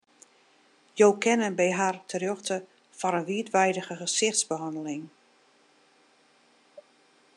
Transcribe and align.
Jo 1.01 1.09
kinne 1.25 1.49
by 1.59 1.67
har 1.79 1.97
terjochte 2.13 2.57
foar 2.99 3.15
in 3.19 3.27
wiidweidige 3.29 3.95
gesichtsbehanneling. 4.01 5.05